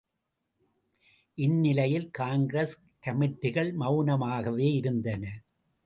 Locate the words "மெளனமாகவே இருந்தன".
3.79-5.23